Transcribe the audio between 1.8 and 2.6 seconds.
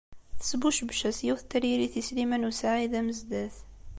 i Sliman u